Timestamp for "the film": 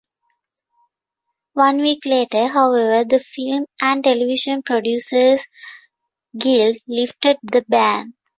3.07-3.67